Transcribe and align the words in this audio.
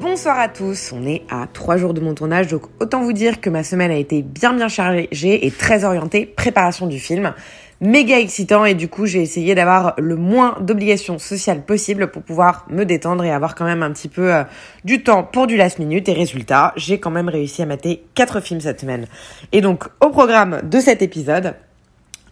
Bonsoir 0.00 0.38
à 0.38 0.46
tous, 0.46 0.92
on 0.92 1.04
est 1.04 1.24
à 1.28 1.48
trois 1.52 1.76
jours 1.76 1.92
de 1.92 2.00
mon 2.00 2.14
tournage, 2.14 2.46
donc 2.46 2.62
autant 2.78 3.02
vous 3.02 3.12
dire 3.12 3.40
que 3.40 3.50
ma 3.50 3.64
semaine 3.64 3.90
a 3.90 3.96
été 3.96 4.22
bien 4.22 4.52
bien 4.52 4.68
chargée 4.68 5.44
et 5.44 5.50
très 5.50 5.84
orientée 5.84 6.24
préparation 6.24 6.86
du 6.86 7.00
film. 7.00 7.34
Méga 7.80 8.20
excitant 8.20 8.64
et 8.64 8.74
du 8.74 8.86
coup 8.88 9.06
j'ai 9.06 9.20
essayé 9.20 9.56
d'avoir 9.56 9.94
le 9.98 10.14
moins 10.14 10.56
d'obligations 10.60 11.18
sociales 11.18 11.62
possible 11.62 12.12
pour 12.12 12.22
pouvoir 12.22 12.64
me 12.70 12.84
détendre 12.84 13.24
et 13.24 13.32
avoir 13.32 13.56
quand 13.56 13.64
même 13.64 13.82
un 13.82 13.90
petit 13.90 14.06
peu 14.06 14.32
euh, 14.32 14.44
du 14.84 15.02
temps 15.02 15.24
pour 15.24 15.48
du 15.48 15.56
last 15.56 15.80
minute 15.80 16.08
et 16.08 16.12
résultat, 16.12 16.74
j'ai 16.76 17.00
quand 17.00 17.10
même 17.10 17.28
réussi 17.28 17.62
à 17.62 17.66
mater 17.66 18.04
quatre 18.14 18.38
films 18.38 18.60
cette 18.60 18.82
semaine. 18.82 19.06
Et 19.50 19.60
donc 19.60 19.88
au 20.00 20.10
programme 20.10 20.60
de 20.62 20.78
cet 20.78 21.02
épisode, 21.02 21.56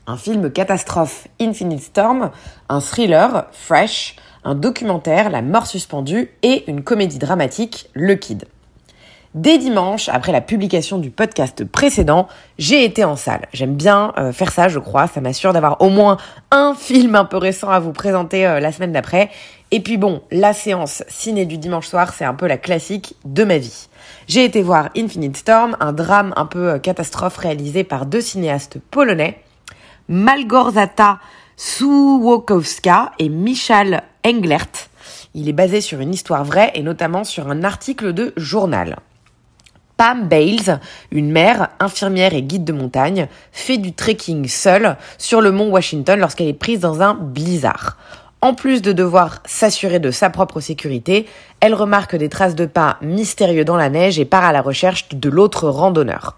un 0.06 0.16
film 0.16 0.52
catastrophe 0.52 1.26
Infinite 1.40 1.82
Storm, 1.82 2.30
un 2.68 2.80
thriller 2.80 3.46
Fresh, 3.51 4.14
un 4.46 4.55
documentaire 4.55 5.28
La 5.28 5.42
mort 5.42 5.66
suspendue 5.66 6.30
et 6.42 6.64
une 6.70 6.82
comédie 6.82 7.18
dramatique 7.18 7.91
Le 7.95 8.14
Kid. 8.14 8.45
Dès 9.34 9.59
dimanche, 9.59 10.09
après 10.09 10.32
la 10.32 10.40
publication 10.40 10.98
du 10.98 11.10
podcast 11.10 11.65
précédent, 11.65 12.26
j'ai 12.57 12.85
été 12.85 13.04
en 13.04 13.16
salle. 13.16 13.48
J'aime 13.52 13.74
bien 13.74 14.15
euh, 14.16 14.32
faire 14.32 14.51
ça, 14.51 14.68
je 14.68 14.79
crois. 14.79 15.09
Ça 15.09 15.20
m'assure 15.20 15.52
d'avoir 15.52 15.82
au 15.82 15.90
moins 15.90 16.16
un 16.52 16.74
film 16.74 17.16
un 17.16 17.26
peu 17.26 17.37
récent 17.37 17.68
à 17.68 17.80
vous 17.80 17.93
présenter 17.93 18.46
euh, 18.46 18.60
la 18.60 18.73
semaine 18.73 18.93
d'après. 18.93 19.30
Et 19.73 19.80
puis 19.80 19.98
bon, 19.98 20.23
la 20.30 20.54
séance 20.54 21.02
ciné 21.09 21.45
du 21.45 21.59
dimanche 21.59 21.88
soir, 21.88 22.15
c'est 22.15 22.24
un 22.24 22.32
peu 22.32 22.46
la 22.46 22.57
classique 22.57 23.16
de 23.26 23.45
ma 23.45 23.59
vie. 23.59 23.88
J'ai 24.29 24.45
été 24.45 24.63
voir 24.63 24.88
Infinite 24.96 25.37
Storm, 25.37 25.76
un 25.80 25.92
drame 25.92 26.32
un 26.37 26.46
peu 26.46 26.70
euh, 26.70 26.79
catastrophe 26.79 27.37
réalisé 27.37 27.85
par 27.85 28.07
deux 28.07 28.23
cinéastes 28.23 28.79
polonais, 28.90 29.42
Malgorzata 30.09 31.18
Sułokowska 31.57 33.13
et 33.18 33.29
Michal 33.29 34.02
Englert. 34.27 34.88
Il 35.35 35.49
est 35.49 35.52
basé 35.52 35.80
sur 35.80 36.01
une 36.01 36.13
histoire 36.13 36.43
vraie 36.43 36.73
et 36.74 36.82
notamment 36.82 37.23
sur 37.23 37.49
un 37.49 37.63
article 37.63 38.13
de 38.13 38.32
journal. 38.37 38.96
Pam 39.96 40.29
Bales, 40.29 40.80
une 41.13 41.30
mère, 41.30 41.69
infirmière 41.79 42.35
et 42.35 42.43
guide 42.43 42.65
de 42.65 42.73
montagne, 42.73 43.29
fait 43.52 43.79
du 43.79 43.93
trekking 43.93 44.49
seule 44.49 44.97
sur 45.16 45.41
le 45.41 45.52
mont 45.52 45.71
Washington 45.71 46.19
lorsqu'elle 46.19 46.49
est 46.49 46.54
prise 46.54 46.80
dans 46.80 47.02
un 47.02 47.15
blizzard. 47.15 47.97
En 48.41 48.52
plus 48.52 48.82
de 48.82 48.93
devoir 48.93 49.43
s'assurer 49.45 50.01
de 50.01 50.10
sa 50.10 50.29
propre 50.29 50.60
sécurité, 50.60 51.27
elle 51.60 51.74
remarque 51.74 52.16
des 52.16 52.29
traces 52.29 52.57
de 52.57 52.66
pas 52.66 52.99
mystérieux 53.02 53.65
dans 53.65 53.77
la 53.77 53.91
neige 53.91 54.19
et 54.19 54.24
part 54.24 54.45
à 54.45 54.52
la 54.52 54.60
recherche 54.60 55.09
de 55.10 55.30
l'autre 55.30 55.69
randonneur. 55.69 56.37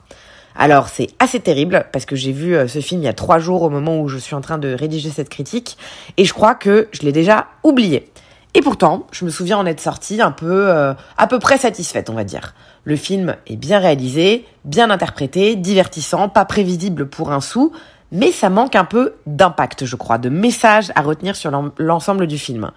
Alors 0.60 0.88
c'est 0.88 1.06
assez 1.20 1.38
terrible 1.38 1.86
parce 1.92 2.04
que 2.04 2.16
j'ai 2.16 2.32
vu 2.32 2.56
euh, 2.56 2.66
ce 2.66 2.80
film 2.80 3.00
il 3.00 3.04
y 3.04 3.08
a 3.08 3.12
trois 3.12 3.38
jours 3.38 3.62
au 3.62 3.70
moment 3.70 4.00
où 4.00 4.08
je 4.08 4.18
suis 4.18 4.34
en 4.34 4.40
train 4.40 4.58
de 4.58 4.74
rédiger 4.74 5.08
cette 5.08 5.28
critique 5.28 5.78
et 6.16 6.24
je 6.24 6.34
crois 6.34 6.56
que 6.56 6.88
je 6.90 7.02
l'ai 7.02 7.12
déjà 7.12 7.46
oublié. 7.62 8.10
Et 8.54 8.60
pourtant, 8.60 9.06
je 9.12 9.24
me 9.24 9.30
souviens 9.30 9.56
en 9.58 9.66
être 9.66 9.80
sortie 9.80 10.20
un 10.20 10.32
peu, 10.32 10.68
euh, 10.68 10.94
à 11.16 11.28
peu 11.28 11.38
près 11.38 11.58
satisfaite, 11.58 12.10
on 12.10 12.14
va 12.14 12.24
dire. 12.24 12.54
Le 12.82 12.96
film 12.96 13.36
est 13.46 13.54
bien 13.54 13.78
réalisé, 13.78 14.46
bien 14.64 14.90
interprété, 14.90 15.54
divertissant, 15.54 16.28
pas 16.28 16.44
prévisible 16.44 17.06
pour 17.06 17.30
un 17.30 17.40
sou, 17.40 17.70
mais 18.10 18.32
ça 18.32 18.50
manque 18.50 18.74
un 18.74 18.84
peu 18.84 19.14
d'impact, 19.26 19.84
je 19.84 19.94
crois, 19.94 20.18
de 20.18 20.28
message 20.28 20.90
à 20.96 21.02
retenir 21.02 21.36
sur 21.36 21.52
l'ensemble 21.78 22.26
du 22.26 22.38
film. 22.38 22.72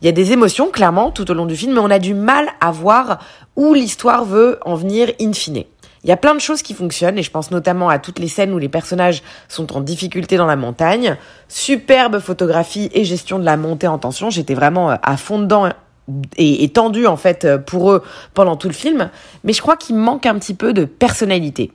Il 0.00 0.06
y 0.06 0.08
a 0.08 0.12
des 0.12 0.32
émotions, 0.32 0.70
clairement, 0.70 1.10
tout 1.10 1.30
au 1.30 1.34
long 1.34 1.46
du 1.46 1.56
film, 1.56 1.74
mais 1.74 1.80
on 1.80 1.90
a 1.90 1.98
du 1.98 2.14
mal 2.14 2.48
à 2.60 2.70
voir 2.70 3.18
où 3.56 3.74
l'histoire 3.74 4.24
veut 4.24 4.58
en 4.64 4.74
venir 4.74 5.10
in 5.20 5.32
fine. 5.32 5.64
Il 6.06 6.10
y 6.10 6.12
a 6.12 6.16
plein 6.16 6.36
de 6.36 6.40
choses 6.40 6.62
qui 6.62 6.72
fonctionnent 6.72 7.18
et 7.18 7.24
je 7.24 7.32
pense 7.32 7.50
notamment 7.50 7.88
à 7.88 7.98
toutes 7.98 8.20
les 8.20 8.28
scènes 8.28 8.52
où 8.52 8.58
les 8.58 8.68
personnages 8.68 9.24
sont 9.48 9.76
en 9.76 9.80
difficulté 9.80 10.36
dans 10.36 10.46
la 10.46 10.54
montagne. 10.54 11.16
Superbe 11.48 12.20
photographie 12.20 12.88
et 12.94 13.04
gestion 13.04 13.40
de 13.40 13.44
la 13.44 13.56
montée 13.56 13.88
en 13.88 13.98
tension. 13.98 14.30
J'étais 14.30 14.54
vraiment 14.54 14.92
euh, 14.92 14.94
à 15.02 15.16
fond 15.16 15.40
dedans 15.40 15.68
et, 16.36 16.62
et 16.62 16.68
tendue 16.68 17.08
en 17.08 17.16
fait 17.16 17.44
euh, 17.44 17.58
pour 17.58 17.90
eux 17.90 18.04
pendant 18.34 18.54
tout 18.54 18.68
le 18.68 18.72
film. 18.72 19.10
Mais 19.42 19.52
je 19.52 19.60
crois 19.60 19.76
qu'il 19.76 19.96
manque 19.96 20.26
un 20.26 20.38
petit 20.38 20.54
peu 20.54 20.72
de 20.72 20.84
personnalité. 20.84 21.72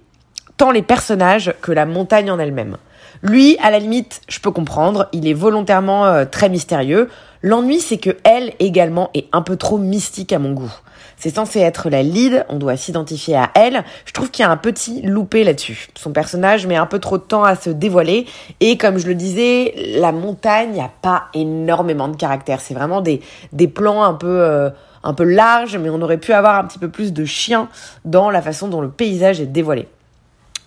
Tant 0.55 0.71
les 0.71 0.81
personnages 0.81 1.53
que 1.61 1.73
la 1.73 1.85
montagne 1.85 2.31
en 2.31 2.39
elle-même. 2.39 2.77
Lui, 3.23 3.57
à 3.61 3.69
la 3.69 3.79
limite, 3.79 4.21
je 4.29 4.39
peux 4.39 4.51
comprendre, 4.51 5.09
il 5.11 5.27
est 5.27 5.33
volontairement 5.33 6.05
euh, 6.05 6.23
très 6.23 6.47
mystérieux. 6.47 7.09
L'ennui, 7.41 7.81
c'est 7.81 7.97
que 7.97 8.15
elle 8.23 8.53
également 8.59 9.09
est 9.13 9.27
un 9.33 9.41
peu 9.41 9.57
trop 9.57 9.77
mystique 9.77 10.31
à 10.31 10.39
mon 10.39 10.53
goût. 10.53 10.71
C'est 11.21 11.35
censé 11.35 11.59
être 11.59 11.91
la 11.91 12.01
lead, 12.01 12.47
on 12.49 12.57
doit 12.57 12.75
s'identifier 12.77 13.35
à 13.35 13.51
elle. 13.53 13.83
Je 14.05 14.11
trouve 14.11 14.31
qu'il 14.31 14.41
y 14.41 14.47
a 14.47 14.49
un 14.49 14.57
petit 14.57 15.03
loupé 15.03 15.43
là-dessus. 15.43 15.87
Son 15.93 16.11
personnage 16.11 16.65
met 16.65 16.77
un 16.77 16.87
peu 16.87 16.97
trop 16.97 17.19
de 17.19 17.23
temps 17.23 17.43
à 17.43 17.55
se 17.55 17.69
dévoiler. 17.69 18.25
Et 18.59 18.75
comme 18.75 18.97
je 18.97 19.05
le 19.05 19.13
disais, 19.13 19.75
la 19.99 20.11
montagne, 20.11 20.75
n'a 20.75 20.89
pas 21.03 21.25
énormément 21.35 22.07
de 22.07 22.15
caractère. 22.15 22.59
C'est 22.59 22.73
vraiment 22.73 23.01
des, 23.01 23.21
des 23.53 23.67
plans 23.67 24.03
un 24.03 24.15
peu... 24.15 24.41
Euh, 24.41 24.71
un 25.03 25.15
larges, 25.19 25.77
mais 25.77 25.89
on 25.89 26.01
aurait 26.01 26.19
pu 26.19 26.31
avoir 26.31 26.57
un 26.57 26.65
petit 26.65 26.77
peu 26.77 26.89
plus 26.89 27.11
de 27.11 27.25
chien 27.25 27.69
dans 28.05 28.29
la 28.29 28.41
façon 28.41 28.67
dont 28.67 28.81
le 28.81 28.89
paysage 28.89 29.41
est 29.41 29.47
dévoilé. 29.47 29.87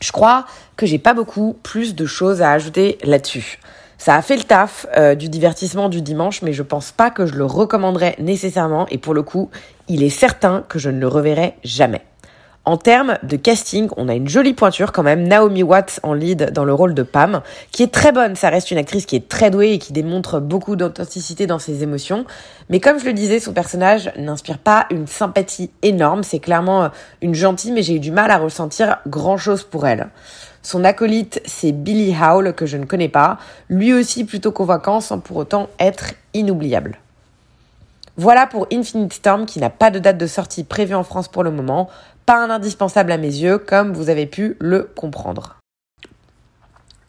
Je 0.00 0.10
crois 0.10 0.44
que 0.76 0.86
j'ai 0.86 0.98
pas 0.98 1.14
beaucoup 1.14 1.56
plus 1.62 1.94
de 1.94 2.04
choses 2.04 2.42
à 2.42 2.50
ajouter 2.50 2.98
là-dessus. 3.04 3.60
Ça 3.98 4.16
a 4.16 4.22
fait 4.22 4.36
le 4.36 4.42
taf 4.42 4.86
euh, 4.96 5.14
du 5.14 5.28
divertissement 5.28 5.88
du 5.88 6.02
dimanche, 6.02 6.42
mais 6.42 6.52
je 6.52 6.62
pense 6.62 6.92
pas 6.92 7.10
que 7.10 7.26
je 7.26 7.34
le 7.34 7.44
recommanderais 7.44 8.16
nécessairement, 8.18 8.86
et 8.90 8.98
pour 8.98 9.14
le 9.14 9.22
coup, 9.22 9.50
il 9.88 10.02
est 10.02 10.10
certain 10.10 10.64
que 10.68 10.78
je 10.78 10.90
ne 10.90 11.00
le 11.00 11.08
reverrai 11.08 11.54
jamais. 11.64 12.02
En 12.66 12.78
termes 12.78 13.18
de 13.22 13.36
casting, 13.36 13.88
on 13.98 14.08
a 14.08 14.14
une 14.14 14.26
jolie 14.26 14.54
pointure 14.54 14.92
quand 14.92 15.02
même, 15.02 15.28
Naomi 15.28 15.62
Watts 15.62 16.00
en 16.02 16.14
lead 16.14 16.50
dans 16.50 16.64
le 16.64 16.72
rôle 16.72 16.94
de 16.94 17.02
Pam, 17.02 17.42
qui 17.70 17.82
est 17.82 17.92
très 17.92 18.10
bonne, 18.10 18.36
ça 18.36 18.48
reste 18.48 18.70
une 18.70 18.78
actrice 18.78 19.04
qui 19.04 19.16
est 19.16 19.28
très 19.28 19.50
douée 19.50 19.72
et 19.72 19.78
qui 19.78 19.92
démontre 19.92 20.40
beaucoup 20.40 20.74
d'authenticité 20.74 21.46
dans 21.46 21.58
ses 21.58 21.82
émotions, 21.82 22.24
mais 22.70 22.80
comme 22.80 22.98
je 22.98 23.04
le 23.04 23.12
disais, 23.12 23.38
son 23.38 23.52
personnage 23.52 24.10
n'inspire 24.16 24.56
pas 24.56 24.86
une 24.90 25.06
sympathie 25.06 25.70
énorme, 25.82 26.22
c'est 26.22 26.38
clairement 26.38 26.88
une 27.20 27.34
gentille, 27.34 27.70
mais 27.70 27.82
j'ai 27.82 27.96
eu 27.96 28.00
du 28.00 28.10
mal 28.10 28.30
à 28.30 28.38
ressentir 28.38 28.98
grand 29.06 29.36
chose 29.36 29.62
pour 29.62 29.86
elle. 29.86 30.08
Son 30.64 30.82
acolyte, 30.82 31.42
c'est 31.44 31.72
Billy 31.72 32.16
Howell, 32.18 32.54
que 32.54 32.64
je 32.64 32.78
ne 32.78 32.86
connais 32.86 33.10
pas, 33.10 33.38
lui 33.68 33.92
aussi 33.92 34.24
plutôt 34.24 34.50
convaincant 34.50 35.02
sans 35.02 35.20
pour 35.20 35.36
autant 35.36 35.68
être 35.78 36.14
inoubliable. 36.32 36.98
Voilà 38.16 38.46
pour 38.46 38.66
Infinite 38.72 39.12
Storm 39.12 39.44
qui 39.44 39.60
n'a 39.60 39.68
pas 39.68 39.90
de 39.90 39.98
date 39.98 40.16
de 40.16 40.26
sortie 40.26 40.64
prévue 40.64 40.94
en 40.94 41.04
France 41.04 41.28
pour 41.28 41.44
le 41.44 41.50
moment, 41.50 41.90
pas 42.24 42.42
un 42.42 42.48
indispensable 42.48 43.12
à 43.12 43.18
mes 43.18 43.26
yeux 43.26 43.58
comme 43.58 43.92
vous 43.92 44.08
avez 44.08 44.24
pu 44.24 44.56
le 44.58 44.84
comprendre. 44.84 45.58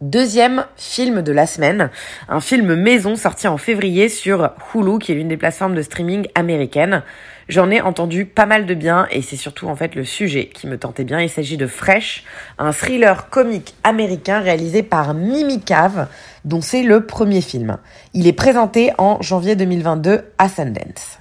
Deuxième 0.02 0.66
film 0.76 1.22
de 1.22 1.32
la 1.32 1.48
semaine, 1.48 1.90
un 2.28 2.42
film 2.42 2.76
maison 2.76 3.16
sorti 3.16 3.48
en 3.48 3.58
février 3.58 4.10
sur 4.10 4.52
Hulu, 4.74 5.00
qui 5.00 5.14
est 5.14 5.16
l'une 5.16 5.30
des 5.30 5.38
plateformes 5.38 5.76
de 5.76 5.82
streaming 5.82 6.28
américaines. 6.36 7.04
J'en 7.48 7.70
ai 7.70 7.80
entendu 7.80 8.26
pas 8.26 8.48
mal 8.48 8.66
de 8.66 8.74
bien 8.74 9.08
et 9.12 9.22
c'est 9.22 9.36
surtout 9.36 9.68
en 9.68 9.76
fait 9.76 9.94
le 9.94 10.04
sujet 10.04 10.48
qui 10.48 10.66
me 10.66 10.80
tentait 10.80 11.04
bien. 11.04 11.22
Il 11.22 11.30
s'agit 11.30 11.58
de 11.58 11.68
Fresh, 11.68 12.24
un 12.58 12.72
thriller 12.72 13.30
comique 13.30 13.76
américain 13.84 14.40
réalisé 14.40 14.82
par 14.82 15.14
Mimi 15.14 15.62
Cave, 15.62 16.08
dont 16.44 16.62
c'est 16.62 16.82
le 16.82 17.06
premier 17.06 17.42
film. 17.42 17.78
Il 18.14 18.26
est 18.26 18.34
présenté 18.34 18.94
en 18.98 19.22
janvier 19.22 19.56
2022 19.56 20.24
à 20.40 20.50
Sundance. 20.50 21.20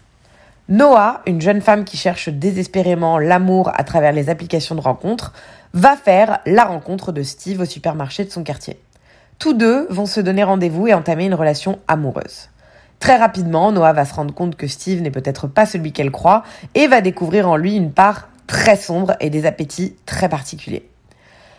Noah, 0.70 1.20
une 1.26 1.42
jeune 1.42 1.60
femme 1.60 1.84
qui 1.84 1.98
cherche 1.98 2.30
désespérément 2.30 3.18
l'amour 3.18 3.70
à 3.74 3.84
travers 3.84 4.12
les 4.12 4.30
applications 4.30 4.74
de 4.74 4.80
rencontres, 4.80 5.34
va 5.74 5.94
faire 5.94 6.38
la 6.47 6.65
rencontre 6.65 7.12
de 7.12 7.22
Steve 7.22 7.60
au 7.60 7.66
supermarché 7.66 8.24
de 8.24 8.30
son 8.30 8.44
quartier. 8.44 8.80
Tous 9.38 9.53
deux 9.53 9.86
vont 9.91 10.06
se 10.06 10.20
donner 10.20 10.42
rendez-vous 10.42 10.86
et 10.86 10.94
entamer 10.94 11.27
une 11.27 11.34
relation 11.34 11.80
amoureuse. 11.86 12.48
Très 13.00 13.16
rapidement, 13.16 13.70
Noah 13.72 13.92
va 13.92 14.04
se 14.04 14.14
rendre 14.14 14.32
compte 14.32 14.56
que 14.56 14.66
Steve 14.66 15.02
n'est 15.02 15.10
peut-être 15.10 15.46
pas 15.46 15.66
celui 15.66 15.92
qu'elle 15.92 16.10
croit 16.10 16.42
et 16.74 16.86
va 16.86 17.00
découvrir 17.00 17.48
en 17.48 17.56
lui 17.56 17.76
une 17.76 17.92
part 17.92 18.28
très 18.46 18.76
sombre 18.76 19.14
et 19.20 19.30
des 19.30 19.46
appétits 19.46 19.96
très 20.06 20.28
particuliers. 20.28 20.88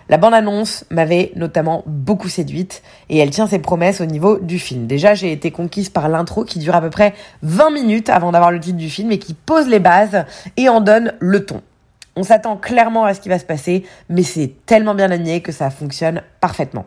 La 0.07 0.17
bande-annonce 0.17 0.85
m'avait 0.91 1.31
notamment 1.35 1.83
beaucoup 1.87 2.29
séduite 2.29 2.83
et 3.09 3.17
elle 3.17 3.31
tient 3.31 3.47
ses 3.47 3.57
promesses 3.57 4.01
au 4.01 4.05
niveau 4.05 4.37
du 4.37 4.59
film. 4.59 4.85
Déjà, 4.85 5.15
j'ai 5.15 5.31
été 5.31 5.49
conquise 5.49 5.89
par 5.89 6.09
l'intro 6.09 6.43
qui 6.43 6.59
dure 6.59 6.75
à 6.75 6.81
peu 6.81 6.91
près 6.91 7.15
20 7.41 7.71
minutes 7.71 8.09
avant 8.09 8.31
d'avoir 8.31 8.51
le 8.51 8.59
titre 8.59 8.77
du 8.77 8.89
film 8.89 9.11
et 9.11 9.17
qui 9.17 9.33
pose 9.33 9.67
les 9.67 9.79
bases 9.79 10.25
et 10.57 10.69
en 10.69 10.79
donne 10.79 11.13
le 11.19 11.43
ton. 11.43 11.61
On 12.15 12.23
s'attend 12.23 12.55
clairement 12.55 13.05
à 13.05 13.15
ce 13.15 13.19
qui 13.19 13.29
va 13.29 13.39
se 13.39 13.45
passer, 13.45 13.83
mais 14.07 14.23
c'est 14.23 14.53
tellement 14.67 14.93
bien 14.93 15.09
amené 15.09 15.41
que 15.41 15.51
ça 15.51 15.71
fonctionne 15.71 16.21
parfaitement. 16.39 16.85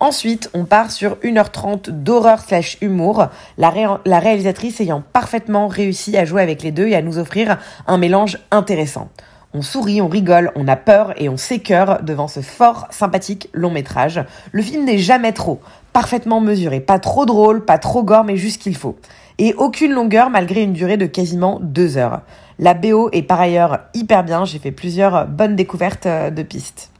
Ensuite, 0.00 0.48
on 0.54 0.64
part 0.64 0.92
sur 0.92 1.16
1h30 1.24 1.90
d'horreur 1.90 2.40
slash 2.40 2.78
humour, 2.80 3.26
la, 3.56 3.70
ré 3.70 3.84
la 4.04 4.20
réalisatrice 4.20 4.80
ayant 4.80 5.02
parfaitement 5.12 5.66
réussi 5.66 6.16
à 6.16 6.24
jouer 6.24 6.40
avec 6.40 6.62
les 6.62 6.70
deux 6.70 6.86
et 6.86 6.94
à 6.94 7.02
nous 7.02 7.18
offrir 7.18 7.58
un 7.88 7.98
mélange 7.98 8.38
intéressant. 8.52 9.08
On 9.54 9.62
sourit, 9.62 10.00
on 10.00 10.08
rigole, 10.08 10.52
on 10.54 10.68
a 10.68 10.76
peur 10.76 11.14
et 11.20 11.28
on 11.28 11.36
s'écœure 11.36 12.02
devant 12.02 12.28
ce 12.28 12.40
fort 12.40 12.86
sympathique 12.90 13.48
long 13.52 13.70
métrage. 13.70 14.22
Le 14.52 14.62
film 14.62 14.84
n'est 14.84 14.98
jamais 14.98 15.32
trop, 15.32 15.60
parfaitement 15.92 16.40
mesuré, 16.40 16.78
pas 16.78 17.00
trop 17.00 17.26
drôle, 17.26 17.64
pas 17.64 17.78
trop 17.78 18.04
gore, 18.04 18.24
mais 18.24 18.36
juste 18.36 18.62
qu'il 18.62 18.76
faut. 18.76 18.96
Et 19.38 19.54
aucune 19.54 19.92
longueur 19.92 20.30
malgré 20.30 20.62
une 20.62 20.74
durée 20.74 20.96
de 20.96 21.06
quasiment 21.06 21.58
deux 21.60 21.96
heures. 21.96 22.20
La 22.60 22.74
BO 22.74 23.08
est 23.12 23.22
par 23.22 23.40
ailleurs 23.40 23.80
hyper 23.94 24.22
bien, 24.22 24.44
j'ai 24.44 24.58
fait 24.60 24.70
plusieurs 24.70 25.26
bonnes 25.26 25.56
découvertes 25.56 26.06
euh, 26.06 26.30
de 26.30 26.42
pistes. 26.42 26.90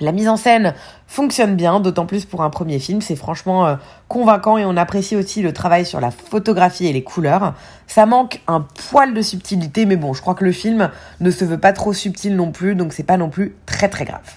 La 0.00 0.12
mise 0.12 0.28
en 0.28 0.36
scène 0.36 0.74
fonctionne 1.06 1.56
bien, 1.56 1.80
d'autant 1.80 2.04
plus 2.04 2.26
pour 2.26 2.42
un 2.42 2.50
premier 2.50 2.78
film, 2.78 3.00
c'est 3.00 3.16
franchement 3.16 3.66
euh, 3.66 3.76
convaincant 4.08 4.58
et 4.58 4.66
on 4.66 4.76
apprécie 4.76 5.16
aussi 5.16 5.40
le 5.40 5.54
travail 5.54 5.86
sur 5.86 6.00
la 6.00 6.10
photographie 6.10 6.86
et 6.86 6.92
les 6.92 7.02
couleurs. 7.02 7.54
Ça 7.86 8.04
manque 8.04 8.42
un 8.46 8.60
poil 8.90 9.14
de 9.14 9.22
subtilité, 9.22 9.86
mais 9.86 9.96
bon, 9.96 10.12
je 10.12 10.20
crois 10.20 10.34
que 10.34 10.44
le 10.44 10.52
film 10.52 10.90
ne 11.20 11.30
se 11.30 11.46
veut 11.46 11.58
pas 11.58 11.72
trop 11.72 11.94
subtil 11.94 12.36
non 12.36 12.52
plus, 12.52 12.74
donc 12.74 12.92
c'est 12.92 13.04
pas 13.04 13.16
non 13.16 13.30
plus 13.30 13.56
très 13.64 13.88
très 13.88 14.04
grave. 14.04 14.34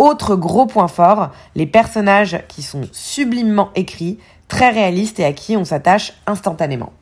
Autre 0.00 0.34
gros 0.34 0.66
point 0.66 0.88
fort, 0.88 1.30
les 1.54 1.66
personnages 1.66 2.42
qui 2.48 2.62
sont 2.62 2.82
sublimement 2.90 3.70
écrits, 3.76 4.18
très 4.48 4.70
réalistes 4.70 5.20
et 5.20 5.24
à 5.24 5.32
qui 5.32 5.56
on 5.56 5.64
s'attache 5.64 6.14
instantanément. 6.26 6.92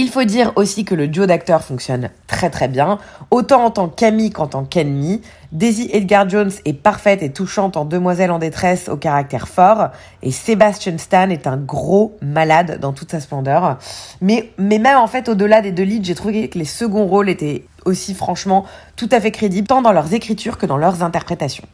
Il 0.00 0.08
faut 0.08 0.24
dire 0.24 0.52
aussi 0.56 0.86
que 0.86 0.94
le 0.94 1.08
duo 1.08 1.26
d'acteurs 1.26 1.62
fonctionne 1.62 2.08
très 2.26 2.48
très 2.48 2.68
bien, 2.68 2.98
autant 3.30 3.66
en 3.66 3.70
tant 3.70 3.86
qu'ami 3.86 4.30
qu'en 4.30 4.46
tant 4.46 4.64
qu'ennemi. 4.64 5.20
Daisy 5.52 5.90
Edgar 5.92 6.26
Jones 6.26 6.50
est 6.64 6.72
parfaite 6.72 7.22
et 7.22 7.30
touchante 7.30 7.76
en 7.76 7.84
demoiselle 7.84 8.30
en 8.30 8.38
détresse 8.38 8.88
au 8.88 8.96
caractère 8.96 9.46
fort, 9.46 9.88
et 10.22 10.30
Sebastian 10.30 10.96
Stan 10.96 11.28
est 11.28 11.46
un 11.46 11.58
gros 11.58 12.16
malade 12.22 12.78
dans 12.80 12.94
toute 12.94 13.10
sa 13.10 13.20
splendeur. 13.20 13.76
Mais, 14.22 14.50
mais 14.56 14.78
même 14.78 14.96
en 14.96 15.06
fait, 15.06 15.28
au-delà 15.28 15.60
des 15.60 15.70
deux 15.70 15.82
leads, 15.82 16.06
j'ai 16.06 16.14
trouvé 16.14 16.48
que 16.48 16.58
les 16.58 16.64
seconds 16.64 17.04
rôles 17.04 17.28
étaient 17.28 17.66
aussi 17.84 18.14
franchement 18.14 18.64
tout 18.96 19.10
à 19.12 19.20
fait 19.20 19.32
crédibles, 19.32 19.68
tant 19.68 19.82
dans 19.82 19.92
leurs 19.92 20.14
écritures 20.14 20.56
que 20.56 20.64
dans 20.64 20.78
leurs 20.78 21.02
interprétations 21.02 21.68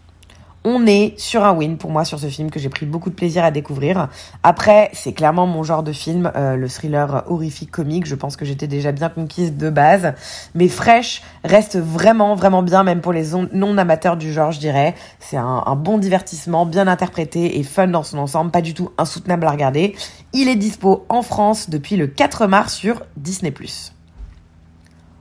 on 0.69 0.85
est 0.85 1.15
sur 1.17 1.45
un 1.45 1.53
win 1.53 1.79
pour 1.79 1.93
moi 1.93 2.05
sur 2.05 2.19
ce 2.19 2.27
film 2.27 2.51
que 2.51 2.59
j'ai 2.59 2.69
pris 2.69 2.87
beaucoup 2.87 3.09
de 3.09 3.15
plaisir 3.15 3.45
à 3.45 3.53
découvrir. 3.53 4.09
Après, 4.43 4.91
c'est 4.95 5.13
clairement 5.13 5.47
mon 5.47 5.63
genre 5.63 5.85
de 5.85 5.93
film, 5.93 6.33
euh, 6.35 6.57
le 6.57 6.69
thriller 6.69 7.23
horrifique 7.29 7.71
comique. 7.71 8.05
Je 8.05 8.17
pense 8.17 8.37
que 8.37 8.45
j'étais 8.45 8.67
déjà 8.67 8.91
bien 8.91 9.09
conquise 9.09 9.57
de 9.57 9.71
base. 9.71 10.15
Mais 10.57 10.67
Fresh 10.67 11.23
reste 11.45 11.79
vraiment, 11.79 12.35
vraiment 12.35 12.65
bien, 12.65 12.83
même 12.83 13.01
pour 13.01 13.13
les 13.13 13.27
non-amateurs 13.53 14.17
du 14.17 14.33
genre, 14.33 14.51
je 14.51 14.59
dirais. 14.59 14.97
C'est 15.21 15.37
un, 15.37 15.63
un, 15.65 15.77
bon 15.77 15.99
divertissement, 15.99 16.67
bien 16.67 16.89
interprété 16.89 17.61
et 17.61 17.63
fun 17.63 17.87
dans 17.87 18.03
son 18.03 18.19
ensemble, 18.19 18.51
pas 18.51 18.61
du 18.61 18.75
tout 18.75 18.91
insoutenable 18.99 19.47
à 19.47 19.53
regarder. 19.53 19.95
Il 20.33 20.49
est 20.49 20.57
dispo 20.57 21.07
en 21.09 21.23
France 21.23 21.71
depuis 21.71 21.97
le 21.97 22.09
4 22.09 22.49
mars 22.49 22.75
sur 22.75 23.05
Disney+. 23.17 23.55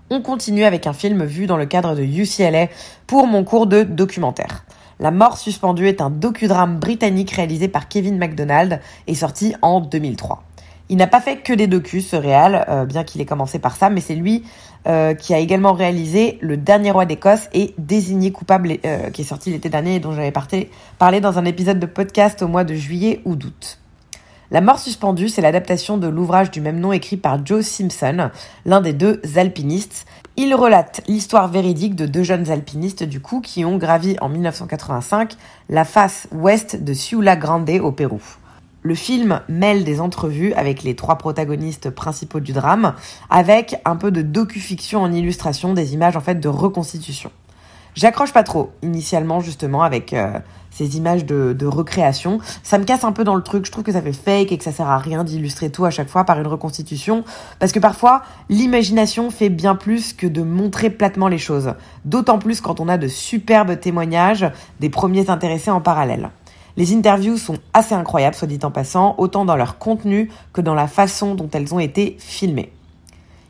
On 0.10 0.24
continue 0.24 0.64
avec 0.64 0.88
un 0.88 0.94
film 0.94 1.24
vu 1.24 1.46
dans 1.46 1.58
le 1.58 1.68
cadre 1.68 1.94
de 1.94 2.02
UCLA 2.02 2.68
pour 3.06 3.28
mon 3.28 3.44
cours 3.44 3.68
de 3.68 3.84
documentaire. 3.84 4.66
La 5.00 5.12
mort 5.12 5.38
suspendue 5.38 5.88
est 5.88 6.00
un 6.00 6.10
docudrame 6.10 6.80
britannique 6.80 7.32
réalisé 7.32 7.68
par 7.68 7.90
Kevin 7.90 8.18
MacDonald 8.18 8.80
et 9.08 9.16
sorti 9.16 9.54
en 9.62 9.82
2003. 9.82 10.44
Il 10.88 10.98
n'a 10.98 11.08
pas 11.08 11.20
fait 11.20 11.38
que 11.38 11.52
des 11.52 11.68
docus, 11.68 12.08
ce 12.08 12.16
réal, 12.16 12.66
euh, 12.70 12.86
bien 12.86 13.04
qu'il 13.04 13.20
ait 13.20 13.26
commencé 13.26 13.60
par 13.60 13.76
ça, 13.76 13.90
mais 13.90 14.02
c'est 14.02 14.16
lui 14.16 14.44
euh, 14.88 15.16
qui 15.16 15.34
a 15.34 15.40
également 15.40 15.74
réalisé 15.74 16.38
Le 16.42 16.58
Dernier 16.58 16.92
Roi 16.92 17.06
d'Écosse 17.06 17.50
et 17.54 17.74
Désigné 17.80 18.32
coupable, 18.32 18.78
euh, 18.86 19.10
qui 19.10 19.24
est 19.24 19.26
sorti 19.26 19.50
l'été 19.50 19.68
dernier 19.70 19.96
et 19.96 20.00
dont 20.00 20.12
j'avais 20.12 20.32
parlé 21.00 21.22
dans 21.22 21.40
un 21.40 21.46
épisode 21.46 21.80
de 21.80 21.88
podcast 21.88 22.44
au 22.44 22.48
mois 22.48 22.64
de 22.64 22.76
juillet 22.76 23.22
ou 23.26 23.36
d'août. 23.36 23.80
La 24.52 24.62
mort 24.62 24.78
suspendue, 24.78 25.28
c'est 25.28 25.42
l'adaptation 25.42 25.98
de 25.98 26.08
l'ouvrage 26.08 26.52
du 26.52 26.62
même 26.62 26.80
nom 26.80 26.94
écrit 26.94 27.18
par 27.18 27.44
Joe 27.44 27.66
Simpson, 27.66 28.30
l'un 28.66 28.80
des 28.80 28.94
deux 28.94 29.20
alpinistes. 29.38 30.06
Il 30.38 30.54
relate 30.54 31.02
l'histoire 31.08 31.48
véridique 31.48 31.96
de 31.96 32.06
deux 32.06 32.24
jeunes 32.24 32.52
alpinistes 32.52 33.04
du 33.04 33.22
coup 33.22 33.40
qui 33.40 33.64
ont 33.64 33.78
gravi 33.78 34.18
en 34.20 34.28
1985 34.28 35.38
la 35.70 35.86
face 35.86 36.28
ouest 36.34 36.84
de 36.84 36.94
Ciula 36.94 37.38
Grande 37.38 37.70
au 37.82 37.94
Pérou. 37.94 38.22
Le 38.82 38.96
film 38.96 39.40
mêle 39.48 39.86
des 39.86 40.02
entrevues 40.02 40.52
avec 40.54 40.84
les 40.84 40.94
trois 40.94 41.18
protagonistes 41.18 41.90
principaux 41.90 42.42
du 42.42 42.52
drame, 42.52 42.96
avec 43.30 43.80
un 43.86 43.96
peu 43.96 44.12
de 44.12 44.22
docu-fiction 44.22 45.02
en 45.02 45.12
illustration, 45.14 45.74
des 45.74 45.94
images 45.94 46.18
en 46.18 46.22
fait 46.22 46.42
de 46.42 46.50
reconstitution. 46.50 47.32
J'accroche 47.96 48.34
pas 48.34 48.44
trop, 48.44 48.74
initialement 48.82 49.40
justement, 49.40 49.84
avec 49.84 50.12
euh, 50.12 50.38
ces 50.76 50.98
images 50.98 51.26
de, 51.26 51.66
recréation. 51.66 52.40
Ça 52.64 52.78
me 52.78 52.84
casse 52.84 53.04
un 53.04 53.12
peu 53.12 53.24
dans 53.24 53.36
le 53.36 53.42
truc, 53.42 53.66
je 53.66 53.72
trouve 53.72 53.84
que 53.84 53.94
ça 53.94 54.02
fait 54.02 54.14
fake 54.14 54.52
et 54.52 54.58
que 54.58 54.64
ça 54.64 54.72
sert 54.72 54.88
à 54.88 54.98
rien 54.98 55.24
d'illustrer 55.24 55.70
tout 55.70 55.86
à 55.86 55.90
chaque 55.90 56.10
fois 56.10 56.26
par 56.26 56.40
une 56.40 56.48
reconstitution, 56.48 57.24
parce 57.60 57.72
que 57.72 57.80
parfois, 57.80 58.24
l'imagination 58.50 59.32
fait 59.32 59.50
bien 59.50 59.76
plus 59.76 60.14
que 60.14 60.28
de 60.28 60.42
montrer 60.42 60.90
platement 60.90 61.30
les 61.30 61.38
choses. 61.38 61.74
D'autant 62.04 62.40
plus 62.40 62.62
quand 62.62 62.80
on 62.80 62.90
a 62.90 62.98
de 62.98 63.08
superbes 63.08 63.80
témoignages 63.80 64.46
des 64.80 64.90
premiers 64.90 65.30
intéressés 65.30 65.72
en 65.72 65.82
parallèle. 65.82 66.30
Les 66.78 66.94
interviews 66.94 67.38
sont 67.38 67.58
assez 67.74 67.96
incroyables, 67.96 68.36
soit 68.36 68.48
dit 68.48 68.60
en 68.64 68.72
passant, 68.72 69.16
autant 69.18 69.46
dans 69.46 69.56
leur 69.56 69.78
contenu 69.78 70.30
que 70.52 70.60
dans 70.60 70.74
la 70.74 70.88
façon 70.88 71.36
dont 71.36 71.50
elles 71.54 71.74
ont 71.74 71.80
été 71.80 72.18
filmées. 72.20 72.74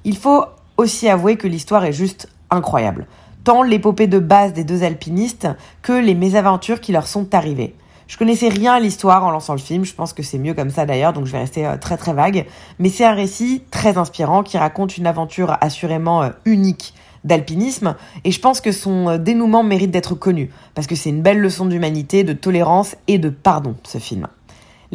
Il 0.03 0.15
faut 0.15 0.45
aussi 0.77 1.09
avouer 1.09 1.35
que 1.35 1.47
l'histoire 1.47 1.85
est 1.85 1.93
juste 1.93 2.29
incroyable 2.51 3.07
tant 3.45 3.61
l'épopée 3.61 4.07
de 4.07 4.19
base 4.19 4.53
des 4.53 4.65
deux 4.65 4.83
alpinistes 4.83 5.47
que 5.83 5.93
les 5.93 6.15
mésaventures 6.15 6.81
qui 6.81 6.91
leur 6.91 7.07
sont 7.07 7.33
arrivées. 7.33 7.75
Je 8.07 8.17
connaissais 8.17 8.49
rien 8.49 8.73
à 8.73 8.79
l'histoire 8.79 9.23
en 9.23 9.31
lançant 9.31 9.53
le 9.53 9.59
film, 9.59 9.85
je 9.85 9.93
pense 9.93 10.13
que 10.13 10.23
c'est 10.23 10.39
mieux 10.39 10.55
comme 10.55 10.71
ça 10.71 10.85
d'ailleurs, 10.85 11.13
donc 11.13 11.25
je 11.25 11.31
vais 11.31 11.39
rester 11.39 11.65
euh, 11.65 11.77
très 11.77 11.95
très 11.95 12.13
vague. 12.13 12.45
Mais 12.79 12.89
c'est 12.89 13.05
un 13.05 13.13
récit 13.13 13.63
très 13.71 13.97
inspirant 13.97 14.43
qui 14.43 14.57
raconte 14.57 14.97
une 14.97 15.07
aventure 15.07 15.57
assurément 15.61 16.23
euh, 16.23 16.29
unique 16.45 16.95
d'alpinisme, 17.23 17.95
et 18.23 18.31
je 18.31 18.39
pense 18.39 18.61
que 18.61 18.71
son 18.71 19.09
euh, 19.09 19.17
dénouement 19.17 19.63
mérite 19.63 19.91
d'être 19.91 20.15
connu, 20.15 20.49
parce 20.73 20.87
que 20.87 20.95
c'est 20.95 21.09
une 21.09 21.21
belle 21.21 21.39
leçon 21.39 21.67
d'humanité, 21.67 22.23
de 22.23 22.33
tolérance 22.33 22.95
et 23.07 23.19
de 23.19 23.29
pardon, 23.29 23.75
ce 23.83 23.99
film. 23.99 24.27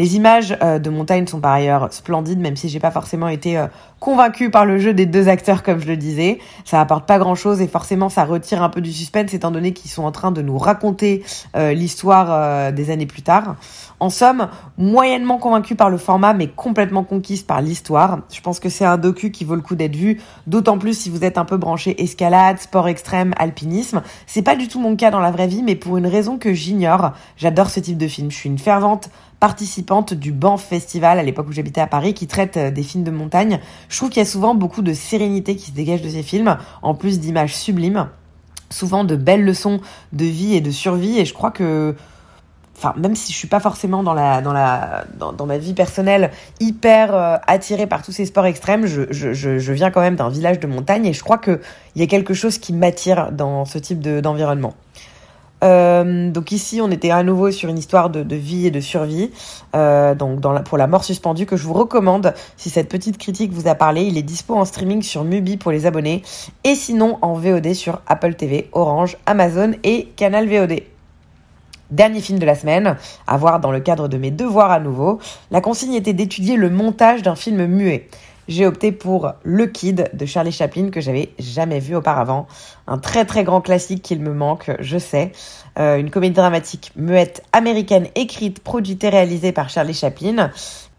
Les 0.00 0.16
images 0.16 0.56
euh, 0.62 0.78
de 0.78 0.88
montagne 0.88 1.26
sont 1.26 1.40
par 1.40 1.52
ailleurs 1.52 1.92
splendides, 1.92 2.40
même 2.40 2.56
si 2.56 2.70
j'ai 2.70 2.80
pas 2.80 2.90
forcément 2.90 3.28
été 3.28 3.58
euh, 3.58 3.66
convaincue 3.98 4.48
par 4.48 4.64
le 4.64 4.78
jeu 4.78 4.94
des 4.94 5.04
deux 5.04 5.28
acteurs, 5.28 5.62
comme 5.62 5.78
je 5.78 5.86
le 5.86 5.98
disais. 5.98 6.38
Ça 6.64 6.80
apporte 6.80 7.06
pas 7.06 7.18
grand 7.18 7.34
chose 7.34 7.60
et 7.60 7.68
forcément 7.68 8.08
ça 8.08 8.24
retire 8.24 8.62
un 8.62 8.70
peu 8.70 8.80
du 8.80 8.94
suspense, 8.94 9.34
étant 9.34 9.50
donné 9.50 9.74
qu'ils 9.74 9.90
sont 9.90 10.04
en 10.04 10.10
train 10.10 10.32
de 10.32 10.40
nous 10.40 10.56
raconter 10.56 11.22
euh, 11.54 11.74
l'histoire 11.74 12.72
des 12.72 12.90
années 12.90 13.04
plus 13.04 13.20
tard. 13.20 13.56
En 13.98 14.08
somme, 14.08 14.48
moyennement 14.78 15.36
convaincue 15.36 15.74
par 15.74 15.90
le 15.90 15.98
format, 15.98 16.32
mais 16.32 16.46
complètement 16.48 17.04
conquise 17.04 17.42
par 17.42 17.60
l'histoire. 17.60 18.20
Je 18.32 18.40
pense 18.40 18.58
que 18.58 18.70
c'est 18.70 18.86
un 18.86 18.96
docu 18.96 19.30
qui 19.30 19.44
vaut 19.44 19.54
le 19.54 19.60
coup 19.60 19.74
d'être 19.74 19.96
vu, 19.96 20.22
d'autant 20.46 20.78
plus 20.78 20.98
si 20.98 21.10
vous 21.10 21.24
êtes 21.26 21.36
un 21.36 21.44
peu 21.44 21.58
branché 21.58 22.02
escalade, 22.02 22.58
sport 22.58 22.88
extrême, 22.88 23.34
alpinisme. 23.36 24.00
C'est 24.26 24.40
pas 24.40 24.56
du 24.56 24.66
tout 24.66 24.80
mon 24.80 24.96
cas 24.96 25.10
dans 25.10 25.20
la 25.20 25.30
vraie 25.30 25.48
vie, 25.48 25.62
mais 25.62 25.76
pour 25.76 25.98
une 25.98 26.06
raison 26.06 26.38
que 26.38 26.54
j'ignore. 26.54 27.12
J'adore 27.36 27.68
ce 27.68 27.80
type 27.80 27.98
de 27.98 28.08
film. 28.08 28.30
Je 28.30 28.36
suis 28.36 28.48
une 28.48 28.58
fervente 28.58 29.10
participante 29.40 30.12
du 30.12 30.32
Banff 30.32 30.62
Festival 30.62 31.18
à 31.18 31.22
l'époque 31.22 31.48
où 31.48 31.52
j'habitais 31.52 31.80
à 31.80 31.86
Paris 31.86 32.14
qui 32.14 32.26
traite 32.26 32.56
euh, 32.58 32.70
des 32.70 32.82
films 32.82 33.04
de 33.04 33.10
montagne. 33.10 33.58
Je 33.88 33.96
trouve 33.96 34.10
qu'il 34.10 34.18
y 34.18 34.26
a 34.26 34.28
souvent 34.28 34.54
beaucoup 34.54 34.82
de 34.82 34.92
sérénité 34.92 35.56
qui 35.56 35.66
se 35.70 35.72
dégage 35.72 36.02
de 36.02 36.08
ces 36.10 36.22
films, 36.22 36.58
en 36.82 36.94
plus 36.94 37.18
d'images 37.18 37.56
sublimes, 37.56 38.08
souvent 38.68 39.02
de 39.02 39.16
belles 39.16 39.44
leçons 39.44 39.80
de 40.12 40.24
vie 40.26 40.54
et 40.54 40.60
de 40.60 40.70
survie 40.70 41.18
et 41.18 41.24
je 41.24 41.34
crois 41.34 41.50
que 41.50 41.96
enfin 42.76 42.94
même 42.96 43.14
si 43.14 43.32
je 43.32 43.36
suis 43.36 43.48
pas 43.48 43.60
forcément 43.60 44.02
dans 44.02 44.14
la 44.14 44.40
dans 44.40 44.52
la 44.52 45.04
dans, 45.18 45.46
ma 45.46 45.58
vie 45.58 45.74
personnelle 45.74 46.30
hyper 46.60 47.14
euh, 47.14 47.36
attirée 47.46 47.86
par 47.86 48.02
tous 48.02 48.12
ces 48.12 48.26
sports 48.26 48.46
extrêmes, 48.46 48.86
je, 48.86 49.02
je, 49.10 49.32
je, 49.34 49.72
viens 49.72 49.90
quand 49.90 50.00
même 50.00 50.16
d'un 50.16 50.28
village 50.28 50.60
de 50.60 50.66
montagne 50.66 51.06
et 51.06 51.12
je 51.12 51.22
crois 51.22 51.38
que 51.38 51.60
il 51.94 52.00
y 52.00 52.04
a 52.04 52.06
quelque 52.06 52.32
chose 52.32 52.58
qui 52.58 52.72
m'attire 52.72 53.32
dans 53.32 53.64
ce 53.64 53.78
type 53.78 54.00
d'environnement. 54.00 54.74
Euh, 55.62 56.30
donc 56.30 56.52
ici, 56.52 56.80
on 56.80 56.90
était 56.90 57.10
à 57.10 57.22
nouveau 57.22 57.50
sur 57.50 57.68
une 57.68 57.78
histoire 57.78 58.10
de, 58.10 58.34
vie 58.34 58.66
et 58.66 58.70
de 58.70 58.80
survie, 58.80 59.30
euh, 59.74 60.14
donc 60.14 60.40
pour 60.64 60.78
la 60.78 60.86
mort 60.86 61.04
suspendue 61.04 61.46
que 61.46 61.56
je 61.56 61.64
vous 61.64 61.74
recommande. 61.74 62.34
Si 62.56 62.70
cette 62.70 62.88
petite 62.88 63.18
critique 63.18 63.52
vous 63.52 63.68
a 63.68 63.74
parlé, 63.74 64.02
il 64.02 64.16
est 64.16 64.22
dispo 64.22 64.54
en 64.54 64.64
streaming 64.64 65.02
sur 65.02 65.24
Mubi 65.24 65.56
pour 65.56 65.72
les 65.72 65.86
abonnés, 65.86 66.22
et 66.64 66.74
sinon 66.74 67.18
en 67.22 67.34
VOD 67.34 67.74
sur 67.74 68.00
Apple 68.06 68.34
TV, 68.34 68.68
Orange, 68.72 69.16
Amazon 69.26 69.72
et 69.84 70.08
Canal 70.16 70.48
VOD. 70.48 70.82
Dernier 71.90 72.20
film 72.20 72.38
de 72.38 72.46
la 72.46 72.54
semaine, 72.54 72.96
à 73.26 73.36
voir 73.36 73.58
dans 73.58 73.72
le 73.72 73.80
cadre 73.80 74.06
de 74.06 74.16
mes 74.16 74.30
devoirs 74.30 74.70
à 74.70 74.78
nouveau. 74.78 75.18
La 75.50 75.60
consigne 75.60 75.94
était 75.94 76.12
d'étudier 76.12 76.56
le 76.56 76.70
montage 76.70 77.22
d'un 77.22 77.34
film 77.34 77.66
muet 77.66 78.06
j'ai 78.50 78.66
opté 78.66 78.90
pour 78.90 79.32
Le 79.44 79.66
Kid 79.66 80.10
de 80.12 80.26
Charlie 80.26 80.50
Chaplin 80.50 80.90
que 80.90 81.00
j'avais 81.00 81.30
jamais 81.38 81.78
vu 81.78 81.94
auparavant. 81.94 82.48
Un 82.88 82.98
très 82.98 83.24
très 83.24 83.44
grand 83.44 83.60
classique 83.60 84.02
qu'il 84.02 84.20
me 84.20 84.34
manque, 84.34 84.72
je 84.80 84.98
sais. 84.98 85.30
Euh, 85.78 85.98
une 85.98 86.10
comédie 86.10 86.34
dramatique 86.34 86.90
muette 86.96 87.44
américaine 87.52 88.08
écrite, 88.16 88.58
produite 88.58 89.04
et 89.04 89.08
réalisée 89.08 89.52
par 89.52 89.70
Charlie 89.70 89.94
Chaplin. 89.94 90.50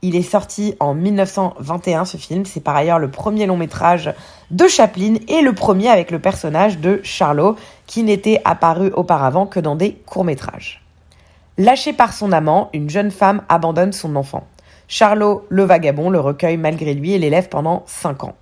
Il 0.02 0.16
est 0.16 0.22
sorti 0.22 0.76
en 0.80 0.94
1921 0.94 2.06
ce 2.06 2.16
film. 2.16 2.46
C'est 2.46 2.62
par 2.62 2.78
ailleurs 2.78 3.00
le 3.00 3.12
premier 3.12 3.46
long 3.46 3.58
métrage 3.58 4.14
de 4.50 4.68
Chaplin 4.70 5.16
et 5.28 5.42
le 5.42 5.54
premier 5.54 5.90
avec 5.90 6.10
le 6.10 6.20
personnage 6.20 6.80
de 6.80 7.02
Charlot 7.04 7.58
qui 7.86 8.04
n'était 8.04 8.42
apparu 8.46 8.92
auparavant 8.94 9.46
que 9.46 9.60
dans 9.60 9.76
des 9.76 9.96
courts 10.06 10.24
métrages. 10.24 10.82
Lâchée 11.58 11.92
par 11.92 12.14
son 12.14 12.32
amant, 12.32 12.70
une 12.74 12.90
jeune 12.90 13.12
femme 13.12 13.42
abandonne 13.50 13.92
son 13.92 14.16
enfant. 14.16 14.48
Charlot, 14.92 15.46
le 15.48 15.64
vagabond, 15.64 16.10
le 16.10 16.20
recueille 16.20 16.58
malgré 16.58 16.94
lui 16.94 17.14
et 17.14 17.18
l'élève 17.18 17.48
pendant 17.48 17.84
5 17.88 18.26
ans. 18.26 18.36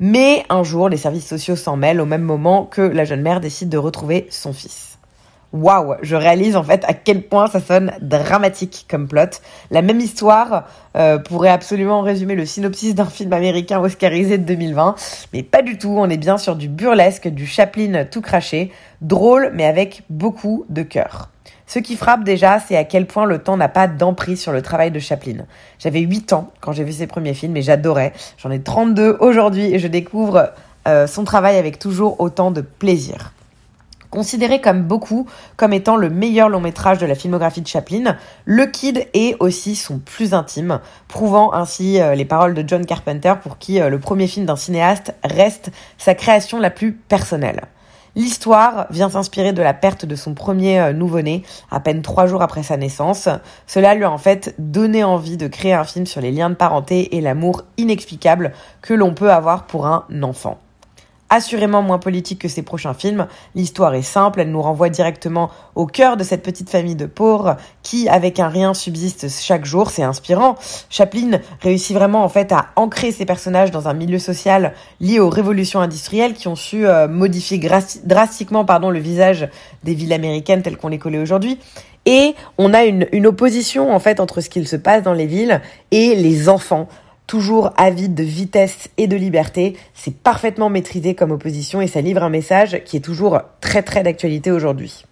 Mais 0.00 0.44
un 0.50 0.64
jour, 0.64 0.90
les 0.90 0.98
services 0.98 1.26
sociaux 1.26 1.56
s'en 1.56 1.78
mêlent 1.78 2.02
au 2.02 2.04
même 2.04 2.20
moment 2.20 2.66
que 2.66 2.82
la 2.82 3.06
jeune 3.06 3.22
mère 3.22 3.40
décide 3.40 3.70
de 3.70 3.78
retrouver 3.78 4.26
son 4.28 4.52
fils. 4.52 4.98
Waouh, 5.54 5.94
je 6.02 6.14
réalise 6.14 6.56
en 6.56 6.62
fait 6.62 6.84
à 6.86 6.92
quel 6.92 7.22
point 7.22 7.46
ça 7.46 7.58
sonne 7.58 7.92
dramatique 8.02 8.84
comme 8.86 9.08
plot. 9.08 9.40
La 9.70 9.80
même 9.80 10.00
histoire 10.00 10.66
euh, 10.94 11.18
pourrait 11.18 11.48
absolument 11.48 12.02
résumer 12.02 12.34
le 12.34 12.44
synopsis 12.44 12.94
d'un 12.94 13.06
film 13.06 13.32
américain 13.32 13.80
oscarisé 13.80 14.36
de 14.36 14.44
2020, 14.44 14.94
mais 15.32 15.42
pas 15.42 15.62
du 15.62 15.78
tout, 15.78 15.94
on 15.96 16.10
est 16.10 16.18
bien 16.18 16.36
sur 16.36 16.54
du 16.54 16.68
burlesque, 16.68 17.28
du 17.28 17.46
Chaplin 17.46 18.04
tout 18.04 18.20
craché, 18.20 18.72
drôle 19.00 19.52
mais 19.54 19.64
avec 19.64 20.02
beaucoup 20.10 20.66
de 20.68 20.82
cœur. 20.82 21.31
Ce 21.72 21.78
qui 21.78 21.96
frappe 21.96 22.22
déjà, 22.22 22.60
c'est 22.60 22.76
à 22.76 22.84
quel 22.84 23.06
point 23.06 23.24
le 23.24 23.38
temps 23.38 23.56
n'a 23.56 23.70
pas 23.70 23.88
d'emprise 23.88 24.38
sur 24.38 24.52
le 24.52 24.60
travail 24.60 24.90
de 24.90 24.98
Chaplin. 24.98 25.46
J'avais 25.78 26.00
8 26.00 26.34
ans 26.34 26.52
quand 26.60 26.72
j'ai 26.72 26.84
vu 26.84 26.92
ses 26.92 27.06
premiers 27.06 27.32
films 27.32 27.56
et 27.56 27.62
j'adorais. 27.62 28.12
J'en 28.36 28.50
ai 28.50 28.60
32 28.60 29.16
aujourd'hui 29.20 29.72
et 29.72 29.78
je 29.78 29.88
découvre 29.88 30.52
euh, 30.86 31.06
son 31.06 31.24
travail 31.24 31.56
avec 31.56 31.78
toujours 31.78 32.20
autant 32.20 32.50
de 32.50 32.60
plaisir. 32.60 33.32
Considéré 34.10 34.60
comme 34.60 34.82
beaucoup 34.82 35.26
comme 35.56 35.72
étant 35.72 35.96
le 35.96 36.10
meilleur 36.10 36.50
long 36.50 36.60
métrage 36.60 36.98
de 36.98 37.06
la 37.06 37.14
filmographie 37.14 37.62
de 37.62 37.68
Chaplin, 37.68 38.18
Le 38.44 38.66
Kid 38.66 39.06
est 39.14 39.36
aussi 39.40 39.74
son 39.74 39.98
plus 39.98 40.34
intime, 40.34 40.78
prouvant 41.08 41.54
ainsi 41.54 42.02
euh, 42.02 42.14
les 42.14 42.26
paroles 42.26 42.52
de 42.52 42.68
John 42.68 42.84
Carpenter 42.84 43.32
pour 43.42 43.56
qui 43.56 43.80
euh, 43.80 43.88
le 43.88 43.98
premier 43.98 44.26
film 44.26 44.44
d'un 44.44 44.56
cinéaste 44.56 45.14
reste 45.24 45.70
sa 45.96 46.14
création 46.14 46.60
la 46.60 46.68
plus 46.68 46.92
personnelle. 46.92 47.62
L'histoire 48.14 48.86
vient 48.90 49.08
s'inspirer 49.08 49.52
de 49.52 49.62
la 49.62 49.72
perte 49.72 50.04
de 50.04 50.16
son 50.16 50.34
premier 50.34 50.80
euh, 50.80 50.92
nouveau-né, 50.92 51.42
à 51.70 51.80
peine 51.80 52.02
trois 52.02 52.26
jours 52.26 52.42
après 52.42 52.62
sa 52.62 52.76
naissance. 52.76 53.28
Cela 53.66 53.94
lui 53.94 54.04
a 54.04 54.10
en 54.10 54.18
fait 54.18 54.54
donné 54.58 55.02
envie 55.02 55.38
de 55.38 55.48
créer 55.48 55.72
un 55.72 55.84
film 55.84 56.04
sur 56.04 56.20
les 56.20 56.30
liens 56.30 56.50
de 56.50 56.54
parenté 56.54 57.16
et 57.16 57.20
l'amour 57.20 57.62
inexplicable 57.78 58.52
que 58.82 58.92
l'on 58.92 59.14
peut 59.14 59.32
avoir 59.32 59.66
pour 59.66 59.86
un 59.86 60.04
enfant 60.22 60.58
assurément 61.32 61.80
moins 61.80 61.98
politique 61.98 62.40
que 62.40 62.48
ses 62.48 62.60
prochains 62.60 62.92
films. 62.92 63.26
L'histoire 63.54 63.94
est 63.94 64.02
simple, 64.02 64.40
elle 64.42 64.50
nous 64.50 64.60
renvoie 64.60 64.90
directement 64.90 65.50
au 65.74 65.86
cœur 65.86 66.18
de 66.18 66.24
cette 66.24 66.42
petite 66.42 66.68
famille 66.68 66.94
de 66.94 67.06
pauvres 67.06 67.56
qui, 67.82 68.06
avec 68.06 68.38
un 68.38 68.48
rien, 68.48 68.74
subsiste 68.74 69.30
chaque 69.30 69.64
jour. 69.64 69.90
C'est 69.90 70.02
inspirant. 70.02 70.56
Chaplin 70.90 71.40
réussit 71.62 71.96
vraiment 71.96 72.22
en 72.22 72.28
fait 72.28 72.52
à 72.52 72.66
ancrer 72.76 73.12
ses 73.12 73.24
personnages 73.24 73.70
dans 73.70 73.88
un 73.88 73.94
milieu 73.94 74.18
social 74.18 74.74
lié 75.00 75.20
aux 75.20 75.30
révolutions 75.30 75.80
industrielles 75.80 76.34
qui 76.34 76.48
ont 76.48 76.56
su 76.56 76.86
euh, 76.86 77.08
modifier 77.08 77.58
drastiquement 78.04 78.66
pardon, 78.66 78.90
le 78.90 78.98
visage 78.98 79.48
des 79.84 79.94
villes 79.94 80.12
américaines 80.12 80.60
telles 80.60 80.76
qu'on 80.76 80.88
les 80.88 80.98
connaît 80.98 81.18
aujourd'hui. 81.18 81.58
Et 82.04 82.34
on 82.58 82.74
a 82.74 82.84
une, 82.84 83.06
une 83.12 83.26
opposition 83.26 83.94
en 83.94 84.00
fait 84.00 84.20
entre 84.20 84.42
ce 84.42 84.50
qu'il 84.50 84.68
se 84.68 84.76
passe 84.76 85.02
dans 85.02 85.14
les 85.14 85.26
villes 85.26 85.62
et 85.92 86.14
les 86.14 86.50
enfants 86.50 86.88
toujours 87.32 87.72
avide 87.78 88.12
de 88.12 88.22
vitesse 88.22 88.90
et 88.98 89.06
de 89.06 89.16
liberté. 89.16 89.74
C'est 89.94 90.14
parfaitement 90.14 90.68
maîtrisé 90.68 91.14
comme 91.14 91.30
opposition 91.30 91.80
et 91.80 91.86
ça 91.86 92.02
livre 92.02 92.22
un 92.22 92.28
message 92.28 92.82
qui 92.84 92.98
est 92.98 93.00
toujours 93.00 93.40
très 93.62 93.82
très 93.82 94.02
d'actualité 94.02 94.50
aujourd'hui. 94.50 95.06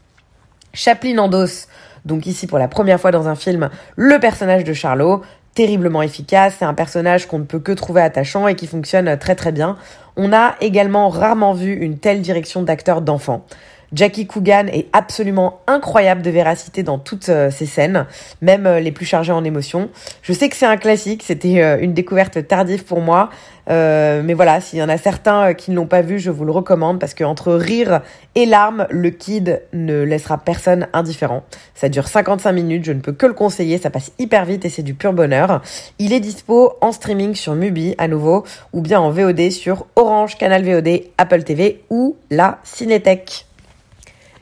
Chaplin 0.75 1.17
endosse, 1.17 1.67
donc 2.05 2.27
ici 2.27 2.47
pour 2.47 2.59
la 2.59 2.69
première 2.69 3.01
fois 3.01 3.11
dans 3.11 3.27
un 3.27 3.37
film, 3.37 3.71
le 3.97 4.19
personnage 4.19 4.65
de 4.65 4.75
Charlot, 4.75 5.23
terriblement 5.55 6.03
efficace, 6.03 6.57
c'est 6.59 6.67
un 6.67 6.75
personnage 6.75 7.27
qu'on 7.27 7.39
ne 7.39 7.45
peut 7.45 7.59
que 7.59 7.73
trouver 7.73 8.03
attachant 8.03 8.47
et 8.49 8.55
qui 8.55 8.67
fonctionne 8.67 9.17
très 9.17 9.35
très 9.35 9.51
bien. 9.51 9.79
On 10.19 10.35
a 10.35 10.57
également 10.61 11.09
rarement 11.09 11.55
vu 11.55 11.73
une 11.73 11.97
telle 11.97 12.21
direction 12.21 12.63
d'acteur 12.63 13.01
d'enfant. 13.01 13.47
Jackie 13.93 14.27
Coogan 14.27 14.67
est 14.69 14.87
absolument 14.93 15.61
incroyable 15.67 16.23
de 16.23 16.31
véracité 16.31 16.83
dans 16.83 16.99
toutes 16.99 17.29
euh, 17.29 17.51
ses 17.51 17.67
scènes, 17.67 18.07
même 18.41 18.67
euh, 18.67 18.79
les 18.79 18.93
plus 18.93 19.05
chargées 19.05 19.33
en 19.33 19.43
émotions. 19.43 19.91
Je 20.23 20.33
sais 20.33 20.49
que 20.49 20.57
c'est 20.57 20.67
un 20.67 20.77
classique, 20.77 21.25
c'était 21.25 21.61
euh, 21.61 21.79
une 21.81 21.93
découverte 21.93 22.47
tardive 22.47 22.85
pour 22.85 23.01
moi, 23.01 23.31
mais 23.69 24.35
voilà, 24.35 24.61
s'il 24.61 24.81
y 24.81 24.83
en 24.83 24.89
a 24.89 24.99
certains 24.99 25.55
qui 25.55 25.71
ne 25.71 25.77
l'ont 25.77 25.87
pas 25.87 26.03
vu, 26.03 26.19
je 26.19 26.33
vous 26.33 26.45
le 26.45 26.51
recommande 26.51 26.99
parce 26.99 27.15
que 27.15 27.23
entre 27.23 27.53
rire 27.53 28.01
et 28.35 28.45
larmes, 28.45 28.89
le 28.91 29.11
kid 29.11 29.63
ne 29.73 30.03
laissera 30.03 30.39
personne 30.39 30.89
indifférent. 30.93 31.45
Ça 31.77 31.89
dure 31.89 32.09
55 32.09 32.51
minutes, 32.51 32.85
je 32.85 32.91
ne 32.91 32.99
peux 32.99 33.13
que 33.13 33.27
le 33.27 33.33
conseiller, 33.33 33.79
ça 33.79 33.91
passe 33.91 34.11
hyper 34.19 34.45
vite 34.45 34.65
et 34.65 34.71
c'est 34.71 34.83
du 34.83 34.95
pur 34.95 35.13
bonheur. 35.13 35.63
Il 36.01 36.13
est 36.13 36.19
dispo 36.19 36.73
en 36.81 36.91
streaming 36.91 37.37
sur 37.37 37.55
Mubi 37.55 37.95
à 37.99 38.09
nouveau 38.09 38.45
ou 38.73 38.81
bien 38.81 38.99
en 38.99 39.13
VOD 39.13 39.53
sur 39.53 39.87
Orange, 39.95 40.37
Canal 40.37 40.65
VOD, 40.65 41.03
Apple 41.17 41.45
TV 41.45 41.85
ou 41.91 42.17
la 42.29 42.59
Cinétech. 42.65 43.47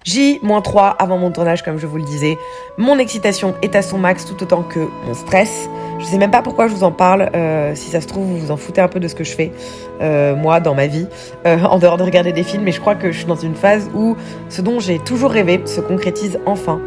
J-3 0.09 0.95
avant 0.99 1.19
mon 1.19 1.31
tournage, 1.31 1.63
comme 1.63 1.79
je 1.79 1.87
vous 1.87 1.99
le 1.99 2.03
disais. 2.03 2.39
Mon 2.79 2.99
excitation 2.99 3.55
est 3.61 3.77
à 3.77 3.83
son 3.83 3.99
max 3.99 4.25
tout 4.25 4.43
autant 4.43 4.63
que 4.63 4.79
mon 5.07 5.13
stress. 5.13 5.69
Je 5.99 6.07
sais 6.07 6.17
même 6.17 6.31
pas 6.31 6.41
pourquoi 6.41 6.67
je 6.67 6.73
vous 6.73 6.83
en 6.83 6.93
parle. 6.93 7.29
Euh, 7.35 7.75
si 7.75 7.91
ça 7.91 8.01
se 8.01 8.07
trouve, 8.07 8.25
vous 8.25 8.39
vous 8.39 8.51
en 8.51 8.57
foutez 8.57 8.81
un 8.81 8.89
peu 8.89 9.01
de 9.01 9.09
ce 9.09 9.15
que 9.15 9.23
je 9.23 9.33
fais, 9.33 9.53
euh, 10.01 10.35
moi, 10.35 10.61
dans 10.61 10.75
ma 10.75 10.87
vie, 10.87 11.07
euh, 11.47 11.59
en 11.71 11.79
dehors 11.79 11.99
de 11.99 12.05
regarder 12.05 12.33
des 12.33 12.43
films. 12.43 12.63
Mais 12.63 12.73
je 12.73 12.81
crois 12.81 12.95
que 12.95 13.13
je 13.13 13.19
suis 13.19 13.27
dans 13.27 13.37
une 13.37 13.55
phase 13.55 13.91
où 13.95 14.17
ce 14.49 14.63
dont 14.63 14.81
j'ai 14.81 14.99
toujours 14.99 15.31
rêvé 15.31 15.61
se 15.67 15.83
concrétise 15.83 16.41
enfin. 16.47 16.81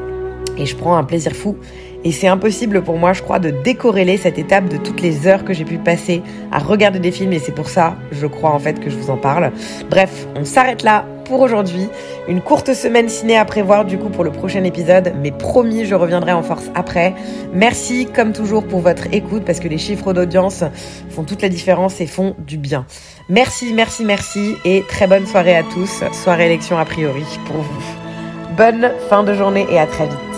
Et 0.57 0.65
je 0.65 0.75
prends 0.75 0.97
un 0.97 1.03
plaisir 1.03 1.33
fou. 1.33 1.57
Et 2.03 2.11
c'est 2.11 2.27
impossible 2.27 2.81
pour 2.81 2.97
moi, 2.97 3.13
je 3.13 3.21
crois, 3.21 3.37
de 3.37 3.51
décorréler 3.51 4.17
cette 4.17 4.39
étape 4.39 4.67
de 4.67 4.77
toutes 4.77 5.01
les 5.01 5.27
heures 5.27 5.45
que 5.45 5.53
j'ai 5.53 5.65
pu 5.65 5.77
passer 5.77 6.23
à 6.51 6.57
regarder 6.57 6.97
des 6.97 7.11
films. 7.11 7.33
Et 7.33 7.39
c'est 7.39 7.53
pour 7.53 7.69
ça, 7.69 7.97
je 8.11 8.25
crois 8.25 8.49
en 8.49 8.57
fait, 8.57 8.79
que 8.79 8.89
je 8.89 8.97
vous 8.97 9.11
en 9.11 9.17
parle. 9.17 9.51
Bref, 9.91 10.25
on 10.35 10.43
s'arrête 10.43 10.81
là 10.81 11.05
pour 11.31 11.39
aujourd'hui. 11.39 11.87
Une 12.27 12.41
courte 12.41 12.73
semaine 12.73 13.07
ciné 13.07 13.37
à 13.37 13.45
prévoir 13.45 13.85
du 13.85 13.97
coup 13.97 14.09
pour 14.09 14.25
le 14.25 14.33
prochain 14.33 14.65
épisode, 14.65 15.13
mais 15.21 15.31
promis, 15.31 15.85
je 15.85 15.95
reviendrai 15.95 16.33
en 16.33 16.43
force 16.43 16.65
après. 16.75 17.15
Merci 17.53 18.05
comme 18.13 18.33
toujours 18.33 18.67
pour 18.67 18.81
votre 18.81 19.03
écoute 19.13 19.43
parce 19.45 19.61
que 19.61 19.69
les 19.69 19.77
chiffres 19.77 20.11
d'audience 20.11 20.65
font 21.09 21.23
toute 21.23 21.41
la 21.41 21.47
différence 21.47 22.01
et 22.01 22.05
font 22.05 22.35
du 22.37 22.57
bien. 22.57 22.85
Merci, 23.29 23.71
merci, 23.73 24.03
merci 24.03 24.55
et 24.65 24.83
très 24.89 25.07
bonne 25.07 25.25
soirée 25.25 25.55
à 25.55 25.63
tous. 25.63 26.03
Soirée 26.11 26.47
élection 26.47 26.77
a 26.77 26.83
priori 26.83 27.23
pour 27.45 27.55
vous. 27.55 27.83
Bonne 28.57 28.91
fin 29.09 29.23
de 29.23 29.33
journée 29.33 29.65
et 29.71 29.79
à 29.79 29.87
très 29.87 30.07
vite. 30.07 30.30